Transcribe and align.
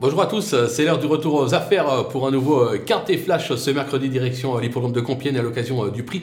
Bonjour 0.00 0.22
à 0.22 0.26
tous, 0.26 0.54
c'est 0.68 0.84
l'heure 0.84 1.00
du 1.00 1.06
retour 1.06 1.34
aux 1.34 1.54
affaires 1.54 2.06
pour 2.06 2.28
un 2.28 2.30
nouveau 2.30 2.62
euh, 2.62 2.78
quintet 2.78 3.16
flash 3.16 3.52
ce 3.52 3.70
mercredi 3.72 4.08
direction 4.08 4.56
euh, 4.56 4.60
l'hippodrome 4.60 4.92
de 4.92 5.00
Compiègne 5.00 5.36
à 5.36 5.42
l'occasion 5.42 5.86
euh, 5.86 5.90
du 5.90 6.04
prix 6.04 6.22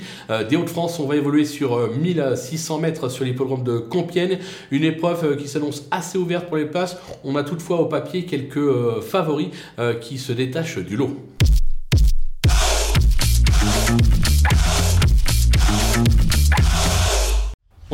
des 0.50 0.56
Hauts-de-France. 0.56 0.98
On 1.02 1.08
va 1.08 1.18
évoluer 1.18 1.44
sur 1.44 1.90
1600 1.90 2.80
mètres 2.80 3.10
sur 3.10 3.26
l'hippodrome 3.26 3.64
de 3.66 3.78
Compiègne, 3.80 4.40
une 4.72 4.86
épreuve 4.86 5.36
qui 5.36 5.50
s'annonce 5.50 5.90
assez 5.92 6.18
ouverte 6.18 6.46
pour 6.46 6.56
les 6.56 6.68
places. 6.68 6.96
On 7.26 7.36
a 7.36 7.44
toutefois 7.44 7.82
au 7.82 7.88
papier 7.88 8.24
quelques 8.24 9.02
favoris 9.02 9.50
qui 10.00 10.20
se 10.20 10.32
détachent 10.32 10.80
du 10.80 10.96
lot. 10.96 11.10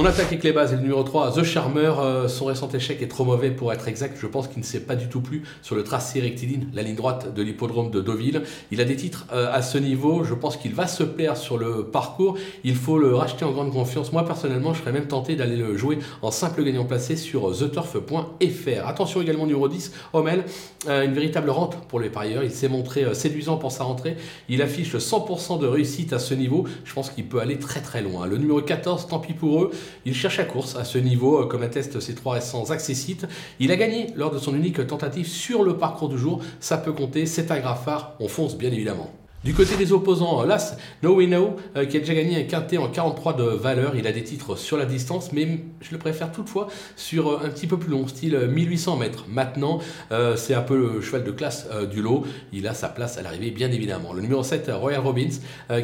On 0.02 0.06
attaque 0.06 0.30
avec 0.30 0.44
les 0.44 0.52
bases 0.52 0.74
et 0.74 0.78
le 0.78 0.82
numéro 0.82 1.04
3, 1.04 1.32
The 1.34 1.44
Charmer. 1.44 1.94
Euh, 2.00 2.28
son 2.28 2.46
récent 2.46 2.68
échec 2.70 3.04
est 3.04 3.08
trop 3.08 3.24
mauvais 3.24 3.52
pour 3.52 3.72
être 3.72 3.88
exact. 3.88 4.18
Je 4.20 4.26
pense 4.26 4.48
qu'il 4.48 4.58
ne 4.58 4.64
s'est 4.64 4.80
pas 4.80 4.96
du 4.96 5.08
tout 5.08 5.22
plu 5.22 5.44
sur 5.62 5.76
le 5.76 5.84
tracé 5.84 6.20
rectiligne, 6.20 6.70
la 6.74 6.82
ligne 6.82 6.96
droite 6.96 7.36
de 7.36 7.44
l'hippodrome 7.44 7.92
de 7.92 8.02
Deauville. 8.02 8.42
Il 8.72 8.82
a 8.82 8.84
des 8.84 8.96
titres 8.96 9.28
euh, 9.32 9.54
à 9.54 9.62
ce 9.62 9.78
niveau. 9.78 10.24
Je 10.24 10.34
pense 10.34 10.58
qu'il 10.58 10.74
va 10.74 10.88
se 10.88 11.04
plaire 11.04 11.38
sur 11.38 11.60
le 11.60 11.84
parcours. 11.84 12.36
Il 12.64 12.74
faut 12.74 12.98
le 12.98 13.14
racheter 13.14 13.46
en 13.46 13.52
grande 13.52 13.72
confiance. 13.72 14.12
Moi, 14.12 14.26
personnellement, 14.26 14.74
je 14.74 14.82
serais 14.82 14.92
même 14.92 15.06
tenté 15.06 15.36
d'aller 15.36 15.56
le 15.56 15.78
jouer 15.78 16.00
en 16.24 16.32
simple 16.32 16.64
gagnant 16.64 16.86
placé 16.86 17.16
sur 17.16 17.56
theturf.fr. 17.56 18.88
Attention 18.88 19.22
également, 19.22 19.46
numéro 19.46 19.68
10, 19.68 19.92
Homel. 20.14 20.46
Euh, 20.88 21.06
une 21.06 21.14
véritable 21.14 21.52
rente 21.52 21.78
pour 21.88 22.00
les 22.00 22.10
parieurs. 22.10 22.44
Il 22.44 22.50
s'est 22.50 22.70
montré 22.70 23.14
séduisant 23.14 23.58
pour 23.58 23.72
sa 23.72 23.84
rentrée. 23.84 24.18
Il 24.50 24.64
affiche 24.64 24.96
100% 24.96 25.60
de 25.60 25.68
réussite 25.68 26.12
à 26.12 26.18
ce 26.18 26.34
niveau. 26.34 26.66
Je 26.86 26.94
pense 26.96 27.12
qu'il 27.12 27.28
peut 27.28 27.40
aller 27.40 27.60
très 27.60 27.82
très 27.82 28.02
loin. 28.02 28.26
Le 28.26 28.38
numéro 28.38 28.64
14, 28.64 29.06
tant 29.06 29.20
pis 29.20 29.34
pour 29.34 29.62
eux. 29.62 29.72
Il 30.06 30.16
cherche 30.16 30.38
la 30.38 30.46
course 30.46 30.76
à 30.76 30.84
ce 30.84 30.98
niveau, 30.98 31.42
euh, 31.42 31.46
comme 31.46 31.64
attestent 31.64 32.00
ses 32.00 32.16
trois 32.16 32.34
récents 32.34 32.72
accessites. 32.72 33.28
Il 33.60 33.72
a 33.72 33.76
gagné 33.76 34.08
lors 34.16 34.32
de 34.32 34.40
son 34.40 34.56
unique 34.56 34.86
tentative 34.88 35.28
sur 35.28 35.64
le 35.64 35.78
parcours 35.78 36.10
du 36.10 36.18
jour. 36.18 36.42
Ça 36.60 36.78
peut 36.78 36.94
compter, 36.94 37.26
c'est 37.26 37.52
un 37.52 37.60
graffard. 37.60 38.16
On 38.20 38.28
fonce 38.28 38.58
bien 38.58 38.72
évidemment. 38.72 39.12
Du 39.44 39.56
côté 39.56 39.76
des 39.76 39.92
opposants, 39.92 40.44
Las 40.44 40.78
No 41.02 41.16
We 41.16 41.28
Know, 41.28 41.56
euh, 41.76 41.86
qui 41.86 41.98
a 41.98 42.00
déjà 42.00 42.14
gagné 42.14 42.38
un 42.38 42.44
quintet 42.44 42.78
en 42.78 42.90
43 42.90 43.34
de 43.34 43.44
valeur. 43.44 43.96
Il 43.96 44.06
a 44.06 44.12
des 44.12 44.24
titres 44.24 44.56
sur 44.56 44.78
la 44.78 44.86
distance, 44.86 45.34
mais 45.34 45.62
je 45.82 45.92
le 45.92 45.98
préfère 45.98 46.32
toutefois 46.32 46.68
sur 46.96 47.28
euh, 47.28 47.40
un 47.44 47.50
petit 47.50 47.66
peu 47.66 47.80
plus 47.80 47.90
long, 47.90 48.08
style 48.08 48.38
1800 48.38 48.98
mètres. 48.98 49.26
Maintenant, 49.28 49.80
c'est 50.36 50.54
un 50.54 50.62
peu 50.62 50.78
le 50.78 51.02
cheval 51.02 51.24
de 51.24 51.32
classe 51.32 51.68
du 51.90 52.04
lot. 52.04 52.24
Il 52.54 52.68
a 52.68 52.76
sa 52.76 52.88
place 52.88 53.18
à 53.18 53.24
l'arrivée, 53.24 53.50
bien 53.50 53.72
évidemment. 53.72 54.14
Le 54.14 54.22
numéro 54.22 54.44
7, 54.44 54.70
Royal 54.74 55.02
Robbins, 55.02 55.30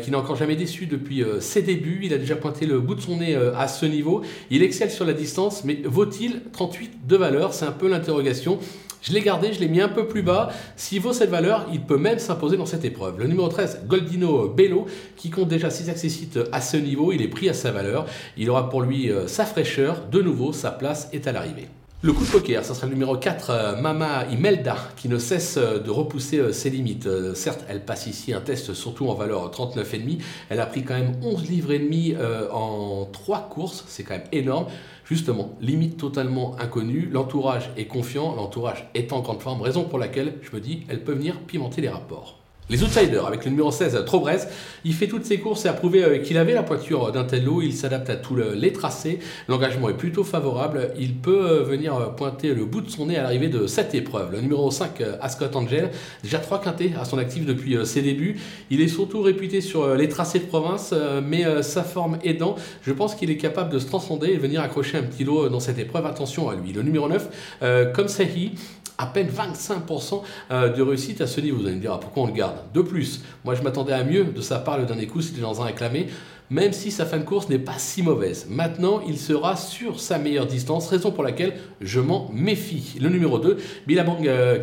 qui 0.04 0.12
n'a 0.12 0.20
encore 0.20 0.36
jamais 0.36 0.56
déçu 0.56 0.86
depuis 0.86 1.24
ses 1.40 1.62
débuts. 1.62 2.02
Il 2.04 2.14
a 2.14 2.18
déjà 2.18 2.36
pointé 2.36 2.66
le 2.66 2.80
bout 2.80 2.96
de 2.96 3.02
son 3.02 3.18
nez 3.18 3.36
à 3.36 3.68
ce 3.68 3.86
niveau. 3.86 4.22
Il 4.50 4.64
excelle 4.64 4.92
sur 4.92 5.06
la 5.06 5.14
distance, 5.14 5.64
mais 5.64 5.80
vaut-il 5.86 6.42
38 6.52 7.08
de 7.08 7.16
valeur? 7.16 7.54
C'est 7.54 7.66
un 7.66 7.72
peu 7.72 7.88
l'interrogation. 7.88 8.60
Je 9.02 9.14
l'ai 9.14 9.22
gardé, 9.22 9.54
je 9.54 9.60
l'ai 9.60 9.68
mis 9.68 9.82
un 9.82 9.90
peu 9.90 10.08
plus 10.08 10.22
bas. 10.22 10.50
S'il 10.76 11.02
vaut 11.02 11.14
cette 11.14 11.30
valeur, 11.30 11.68
il 11.72 11.82
peut 11.82 11.98
même 11.98 12.20
s'imposer 12.20 12.58
dans 12.58 12.66
cette 12.66 12.86
épreuve. 12.86 13.20
Le 13.20 13.28
numéro 13.28 13.48
13, 13.48 13.82
Goldino 13.88 14.50
Bello, 14.50 14.86
qui 15.16 15.30
compte 15.30 15.48
déjà 15.48 15.70
6 15.70 15.90
accessites 15.90 16.40
à 16.52 16.62
ce 16.62 16.78
niveau, 16.78 17.12
il 17.12 17.22
est 17.22 17.28
pris 17.28 17.50
à 17.50 17.54
sa 17.54 17.72
valeur. 17.72 18.06
Il 18.38 18.50
aura 18.50 18.70
pour 18.70 18.82
lui 18.82 19.12
euh, 19.12 19.28
sa 19.28 19.46
fraîcheur. 19.46 20.06
De 20.12 20.22
nouveau, 20.22 20.54
sa 20.54 20.72
place 20.72 21.10
est 21.14 21.28
à 21.28 21.32
l'arrivée. 21.32 21.68
Le 22.04 22.14
coup 22.14 22.24
de 22.24 22.30
poker, 22.30 22.64
ça 22.64 22.76
sera 22.76 22.86
le 22.86 22.94
numéro 22.94 23.18
4, 23.18 23.50
euh, 23.50 23.82
Mama 23.82 24.26
Imelda, 24.32 24.78
qui 24.98 25.10
ne 25.10 25.18
cesse 25.18 25.58
euh, 25.58 25.80
de 25.80 25.90
repousser 25.90 26.54
ses 26.54 26.70
limites. 26.70 27.10
certes, 27.34 27.66
elle 27.68 27.84
passe 27.84 28.06
ici 28.06 28.34
un 28.34 28.40
test 28.40 28.76
surtout 28.76 29.10
en 29.10 29.16
valeur 29.16 29.50
39,5. 29.50 30.20
Elle 30.50 30.60
a 30.60 30.68
pris 30.68 30.84
quand 30.84 30.94
même 30.94 31.14
11 31.24 31.50
livres 31.50 31.72
et 31.72 31.80
demi 31.80 32.16
en 32.54 33.08
3 33.12 33.50
courses, 33.50 33.84
c'est 33.88 34.04
quand 34.04 34.14
même 34.14 34.28
énorme. 34.32 34.68
Justement, 35.06 35.56
limite 35.60 35.98
totalement 35.98 36.56
inconnue, 36.60 37.10
l'entourage 37.12 37.72
est 37.78 37.86
confiant, 37.86 38.36
l'entourage 38.36 38.88
est 38.94 39.12
en 39.12 39.22
grande 39.22 39.42
forme, 39.42 39.62
raison 39.62 39.86
pour 39.86 39.98
laquelle 39.98 40.36
je 40.44 40.56
me 40.56 40.62
dis, 40.62 40.84
elle 40.90 41.04
peut 41.04 41.14
venir 41.14 41.40
pimenter 41.48 41.82
les 41.82 41.90
rapports. 41.90 42.38
Les 42.70 42.84
outsiders, 42.84 43.26
avec 43.26 43.46
le 43.46 43.52
numéro 43.52 43.72
16, 43.72 44.04
Trobrez, 44.06 44.40
il 44.84 44.94
fait 44.94 45.08
toutes 45.08 45.24
ses 45.24 45.40
courses 45.40 45.64
et 45.64 45.70
a 45.70 45.74
prouvé 45.74 46.04
euh, 46.04 46.18
qu'il 46.18 46.38
avait 46.38 46.54
la 46.54 46.64
poiture 46.64 47.14
d'un 47.14 47.24
tel 47.24 47.46
lot, 47.46 47.62
il 47.62 47.72
s'adapte 47.72 48.10
à 48.10 48.18
tous 48.18 48.36
les 48.36 48.74
tracés, 48.74 49.20
l'engagement 49.48 49.88
est 49.88 49.94
plutôt 49.94 50.26
favorable, 50.26 50.92
il 51.00 51.16
peut 51.16 51.48
euh, 51.48 51.64
venir 51.64 51.96
euh, 51.96 52.08
pointer 52.08 52.54
le 52.54 52.66
bout 52.66 52.82
de 52.82 52.90
son 52.90 53.06
nez 53.06 53.16
à 53.16 53.24
l'arrivée 53.24 53.48
de 53.48 53.68
cette 53.68 53.96
épreuve. 53.96 54.34
Le 54.34 54.42
numéro 54.42 54.70
5, 54.70 55.02
Ascot 55.22 55.46
Angel, 55.56 55.92
déjà 56.24 56.40
trois 56.40 56.60
quintés 56.60 56.92
à 57.00 57.06
son 57.06 57.18
actif 57.18 57.46
depuis 57.46 57.78
ses 57.86 58.02
débuts, 58.02 58.38
il 58.70 58.82
est 58.82 58.90
surtout 58.90 59.22
réputé 59.22 59.62
sur 59.62 59.96
les 59.96 60.10
tracés 60.10 60.40
de 60.40 60.46
province, 60.46 60.94
mais 61.24 61.46
sa 61.64 61.84
forme 61.84 62.18
aidant, 62.26 62.56
je 62.82 62.92
pense 62.92 63.16
qu'il 63.16 63.32
est 63.32 63.38
capable 63.38 63.72
de 63.72 63.80
se 63.80 63.86
transcender 63.86 64.28
et 64.28 64.38
venir 64.38 64.62
accrocher 64.62 64.98
un 64.98 65.04
petit 65.04 65.24
lot 65.24 65.48
dans 65.48 65.62
cette 65.62 65.80
épreuve, 65.80 66.06
attention 66.06 66.50
à 66.50 66.56
lui. 66.56 66.74
Le 66.74 66.82
numéro 66.82 67.08
9, 67.08 67.94
comme 67.94 68.10
à 68.98 69.06
peine 69.06 69.30
25% 69.30 70.22
euh, 70.52 70.70
de 70.74 70.82
réussite 70.82 71.22
à 71.22 71.28
ce 71.28 71.40
niveau. 71.42 71.60
Vous 71.60 71.68
allez 71.68 71.76
me 71.76 71.82
dire, 71.82 71.94
ah, 71.94 72.00
pourquoi 72.00 72.24
on 72.24 72.28
le 72.28 72.34
garde? 72.34 72.58
De 72.74 72.82
plus, 72.82 73.22
moi 73.46 73.56
je 73.56 73.62
m'attendais 73.62 73.94
à 73.94 74.04
mieux 74.04 74.26
de 74.26 74.42
sa 74.42 74.60
part 74.60 74.78
le 74.78 74.86
dernier 74.86 75.08
coup, 75.08 75.22
c'était 75.22 75.42
dans 75.42 75.62
un 75.62 75.66
réclamé 75.66 76.08
même 76.50 76.72
si 76.72 76.92
sa 76.92 77.06
fin 77.06 77.18
de 77.18 77.24
course 77.24 77.50
n'est 77.50 77.60
pas 77.60 77.78
si 77.78 78.02
mauvaise. 78.02 78.48
Maintenant, 78.50 79.02
il 79.08 79.18
sera 79.18 79.56
sur 79.56 80.00
sa 80.00 80.18
meilleure 80.18 80.46
distance, 80.46 80.88
raison 80.88 81.12
pour 81.12 81.24
laquelle 81.24 81.54
je 81.82 82.00
m'en 82.00 82.30
méfie. 82.34 82.98
Le 83.02 83.10
numéro 83.10 83.40
2, 83.40 83.58
Billabang 83.86 84.18
4, 84.18 84.28
euh, 84.28 84.58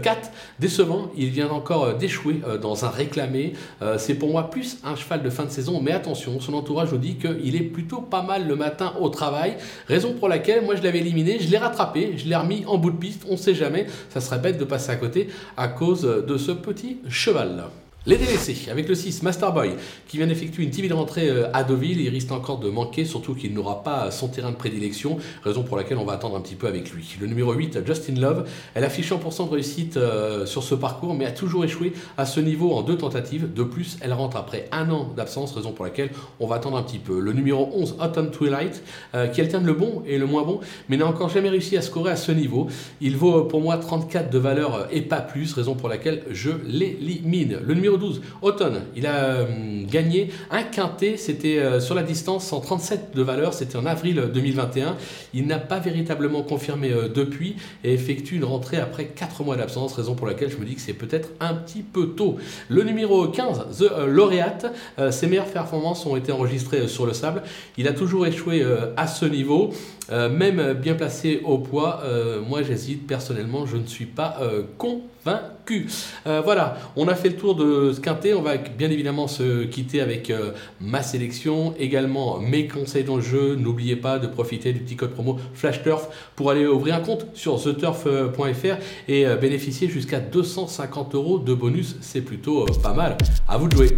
décevant, 0.58 1.10
il 1.16 1.30
vient 1.30 1.50
encore 1.50 1.84
euh, 1.84 1.94
d'échouer 1.94 2.40
euh, 2.46 2.58
dans 2.58 2.84
un 2.84 2.90
réclamé. 2.90 3.52
C'est 3.98 4.14
pour 4.14 4.30
moi 4.30 4.50
plus 4.50 4.78
un 4.84 4.96
cheval 4.96 5.22
de 5.22 5.30
fin 5.30 5.44
de 5.44 5.50
saison, 5.50 5.80
mais 5.80 5.92
attention, 5.92 6.40
son 6.40 6.54
entourage 6.54 6.92
nous 6.92 6.98
dit 6.98 7.16
qu'il 7.16 7.56
est 7.56 7.60
plutôt 7.60 8.00
pas 8.00 8.22
mal 8.22 8.46
le 8.46 8.56
matin 8.56 8.94
au 9.00 9.08
travail, 9.08 9.56
raison 9.88 10.14
pour 10.14 10.28
laquelle 10.28 10.64
moi 10.64 10.74
je 10.76 10.82
l'avais 10.82 11.00
éliminé, 11.00 11.38
je 11.38 11.50
l'ai 11.50 11.58
rattrapé, 11.58 12.14
je 12.16 12.26
l'ai 12.26 12.36
remis 12.36 12.64
en 12.66 12.78
bout 12.78 12.90
de 12.90 12.96
piste, 12.96 13.24
on 13.28 13.36
sait 13.36 13.54
jamais, 13.54 13.86
ça 14.10 14.20
serait 14.20 14.38
bête 14.38 14.58
de 14.58 14.64
passer 14.64 14.90
à 14.90 14.96
côté 14.96 15.28
à 15.56 15.68
cause 15.68 16.02
de 16.02 16.36
ce 16.36 16.52
petit 16.52 16.98
cheval. 17.08 17.64
Les 18.06 18.18
délaissés, 18.18 18.70
avec 18.70 18.86
le 18.86 18.94
6, 18.94 19.22
Masterboy, 19.22 19.76
qui 20.06 20.18
vient 20.18 20.26
d'effectuer 20.26 20.62
une 20.62 20.68
timide 20.68 20.92
rentrée 20.92 21.30
euh, 21.30 21.48
à 21.54 21.64
Deauville, 21.64 22.02
il 22.02 22.10
risque 22.10 22.30
encore 22.32 22.58
de 22.58 22.68
manquer, 22.68 23.06
surtout 23.06 23.34
qu'il 23.34 23.54
n'aura 23.54 23.82
pas 23.82 24.10
son 24.10 24.28
terrain 24.28 24.50
de 24.50 24.56
prédilection, 24.56 25.16
raison 25.42 25.62
pour 25.62 25.78
laquelle 25.78 25.96
on 25.96 26.04
va 26.04 26.12
attendre 26.12 26.36
un 26.36 26.42
petit 26.42 26.54
peu 26.54 26.66
avec 26.66 26.90
lui. 26.90 27.16
Le 27.18 27.26
numéro 27.26 27.54
8, 27.54 27.78
Justin 27.86 28.20
Love, 28.20 28.46
elle 28.74 28.84
affiche 28.84 29.10
100% 29.10 29.46
de 29.46 29.52
réussite 29.54 29.96
euh, 29.96 30.44
sur 30.44 30.62
ce 30.62 30.74
parcours, 30.74 31.14
mais 31.14 31.24
a 31.24 31.30
toujours 31.30 31.64
échoué 31.64 31.94
à 32.18 32.26
ce 32.26 32.40
niveau 32.40 32.72
en 32.72 32.82
deux 32.82 32.98
tentatives. 32.98 33.50
De 33.50 33.62
plus, 33.62 33.96
elle 34.02 34.12
rentre 34.12 34.36
après 34.36 34.68
un 34.70 34.90
an 34.90 35.10
d'absence, 35.16 35.52
raison 35.52 35.72
pour 35.72 35.86
laquelle 35.86 36.10
on 36.40 36.46
va 36.46 36.56
attendre 36.56 36.76
un 36.76 36.82
petit 36.82 36.98
peu. 36.98 37.18
Le 37.18 37.32
numéro 37.32 37.70
11, 37.72 37.96
Autumn 38.04 38.30
Twilight, 38.30 38.82
euh, 39.14 39.28
qui 39.28 39.40
alterne 39.40 39.64
le 39.64 39.72
bon 39.72 40.02
et 40.06 40.18
le 40.18 40.26
moins 40.26 40.42
bon, 40.42 40.60
mais 40.90 40.98
n'a 40.98 41.06
encore 41.06 41.30
jamais 41.30 41.48
réussi 41.48 41.74
à 41.78 41.80
scorer 41.80 42.10
à 42.10 42.16
ce 42.16 42.32
niveau. 42.32 42.68
Il 43.00 43.16
vaut 43.16 43.44
pour 43.44 43.62
moi 43.62 43.78
34 43.78 44.28
de 44.28 44.38
valeur 44.38 44.88
et 44.90 45.00
pas 45.00 45.22
plus, 45.22 45.54
raison 45.54 45.74
pour 45.74 45.88
laquelle 45.88 46.22
je 46.30 46.50
l'élimine. 46.66 47.60
Le 47.66 47.72
numéro 47.72 47.93
12, 47.96 48.20
Automne, 48.42 48.82
il 48.96 49.06
a 49.06 49.24
euh, 49.24 49.46
gagné 49.90 50.30
un 50.50 50.62
quintet, 50.62 51.16
c'était 51.16 51.58
euh, 51.58 51.80
sur 51.80 51.94
la 51.94 52.02
distance 52.02 52.46
137 52.46 53.14
de 53.14 53.22
valeur, 53.22 53.54
c'était 53.54 53.76
en 53.76 53.86
avril 53.86 54.30
2021. 54.32 54.96
Il 55.32 55.46
n'a 55.46 55.58
pas 55.58 55.78
véritablement 55.78 56.42
confirmé 56.42 56.90
euh, 56.92 57.08
depuis 57.08 57.56
et 57.82 57.94
effectue 57.94 58.36
une 58.36 58.44
rentrée 58.44 58.78
après 58.78 59.06
4 59.06 59.44
mois 59.44 59.56
d'absence, 59.56 59.94
raison 59.94 60.14
pour 60.14 60.26
laquelle 60.26 60.50
je 60.50 60.56
me 60.56 60.64
dis 60.64 60.74
que 60.74 60.80
c'est 60.80 60.92
peut-être 60.92 61.30
un 61.40 61.54
petit 61.54 61.82
peu 61.82 62.08
tôt. 62.08 62.36
Le 62.68 62.82
numéro 62.82 63.28
15, 63.28 63.78
The 63.78 64.06
Laureate, 64.06 64.66
ses 65.10 65.26
meilleures 65.26 65.44
performances 65.46 66.04
ont 66.06 66.16
été 66.16 66.32
enregistrées 66.32 66.88
sur 66.88 67.06
le 67.06 67.12
sable. 67.12 67.42
Il 67.76 67.88
a 67.88 67.92
toujours 67.92 68.26
échoué 68.26 68.64
à 68.96 69.06
ce 69.06 69.24
niveau. 69.24 69.72
Même 70.10 70.74
bien 70.74 70.94
placé 70.94 71.40
au 71.44 71.58
poids, 71.58 72.02
moi 72.46 72.62
j'hésite 72.62 73.06
personnellement, 73.06 73.66
je 73.66 73.76
ne 73.76 73.86
suis 73.86 74.06
pas 74.06 74.38
convaincu. 74.78 75.88
voilà, 76.24 76.76
on 76.96 77.08
a 77.08 77.14
fait 77.14 77.30
le 77.30 77.36
tour 77.36 77.54
de 77.54 77.92
ce 77.92 78.00
quintet. 78.00 78.34
On 78.34 78.42
va 78.42 78.56
bien 78.56 78.90
évidemment 78.90 79.28
se 79.28 79.64
quitter 79.64 80.00
avec 80.00 80.30
euh, 80.30 80.52
ma 80.80 81.02
sélection, 81.02 81.74
également 81.78 82.38
mes 82.38 82.68
conseils 82.68 83.04
dans 83.04 83.16
le 83.16 83.22
jeu. 83.22 83.56
N'oubliez 83.56 83.96
pas 83.96 84.18
de 84.18 84.26
profiter 84.26 84.72
du 84.72 84.80
petit 84.80 84.96
code 84.96 85.10
promo 85.10 85.38
FlashTurf 85.54 86.08
pour 86.36 86.50
aller 86.50 86.66
ouvrir 86.66 86.96
un 86.96 87.00
compte 87.00 87.26
sur 87.34 87.62
theturf.fr 87.62 88.76
et 89.08 89.26
euh, 89.26 89.36
bénéficier 89.36 89.88
jusqu'à 89.88 90.20
250 90.20 91.14
euros 91.14 91.38
de 91.38 91.54
bonus. 91.54 91.96
C'est 92.00 92.22
plutôt 92.22 92.62
euh, 92.62 92.66
pas 92.82 92.94
mal. 92.94 93.16
À 93.48 93.58
vous 93.58 93.68
de 93.68 93.76
jouer. 93.76 93.88